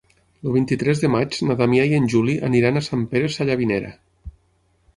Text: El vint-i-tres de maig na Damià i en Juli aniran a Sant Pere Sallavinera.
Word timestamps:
El 0.47 0.53
vint-i-tres 0.53 1.01
de 1.03 1.09
maig 1.15 1.37
na 1.49 1.57
Damià 1.59 1.85
i 1.91 1.93
en 1.99 2.09
Juli 2.13 2.37
aniran 2.49 2.81
a 2.81 2.85
Sant 2.89 3.07
Pere 3.15 3.29
Sallavinera. 3.37 3.93